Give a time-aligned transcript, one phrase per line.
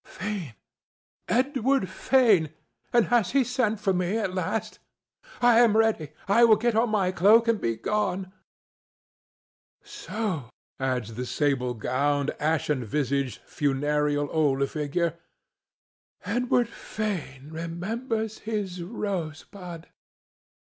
[0.03, 0.55] —"Fane!
[1.27, 2.49] Edward Fane!
[2.91, 4.79] And has he sent for me at last?
[5.43, 6.09] I am ready.
[6.27, 8.31] I will get on my cloak and begone.
[9.83, 15.19] So," adds the sable gowned, ashen visaged, funereal old figure,
[16.25, 19.85] "Edward Fane remembers his Rosebud."